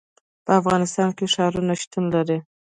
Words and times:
په 0.45 0.51
افغانستان 0.59 1.09
کې 1.17 1.31
ښارونه 1.33 1.73
شتون 1.81 2.03
لري. 2.15 2.37